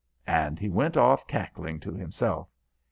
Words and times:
And 0.25 0.57
he 0.57 0.67
went 0.67 0.97
off 0.97 1.27
cackling 1.27 1.79
to 1.81 1.93
himself. 1.93 2.49